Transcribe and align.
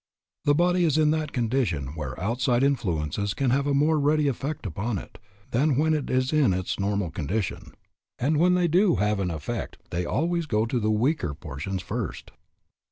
The 0.45 0.55
body 0.55 0.83
is 0.83 0.97
in 0.97 1.11
that 1.11 1.31
condition 1.31 1.89
where 1.93 2.19
outside 2.19 2.63
influences 2.63 3.35
can 3.35 3.51
have 3.51 3.67
a 3.67 3.73
more 3.75 3.99
ready 3.99 4.27
effect 4.27 4.65
upon 4.65 4.97
it, 4.97 5.19
than 5.51 5.75
when 5.77 5.93
it 5.93 6.09
is 6.09 6.33
in 6.33 6.53
its 6.55 6.79
normal 6.79 7.11
condition. 7.11 7.75
And 8.17 8.37
when 8.37 8.55
they 8.55 8.67
do 8.67 8.95
have 8.95 9.19
an 9.19 9.29
effect 9.29 9.77
they 9.91 10.03
always 10.07 10.47
go 10.47 10.65
to 10.65 10.79
the 10.79 10.89
weaker 10.89 11.35
portions 11.35 11.83
first. 11.83 12.31